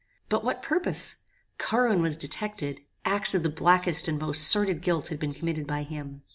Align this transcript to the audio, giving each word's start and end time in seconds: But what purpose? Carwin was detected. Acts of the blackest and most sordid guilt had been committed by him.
But 0.29 0.43
what 0.43 0.63
purpose? 0.63 1.17
Carwin 1.59 2.01
was 2.01 2.17
detected. 2.17 2.81
Acts 3.05 3.35
of 3.35 3.43
the 3.43 3.49
blackest 3.51 4.07
and 4.07 4.17
most 4.17 4.41
sordid 4.47 4.81
guilt 4.81 5.09
had 5.09 5.19
been 5.19 5.35
committed 5.35 5.67
by 5.67 5.83
him. 5.83 6.23